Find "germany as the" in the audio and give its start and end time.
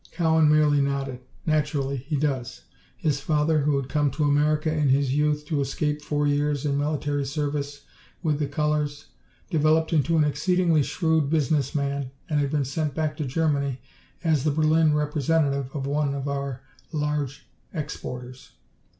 13.25-14.49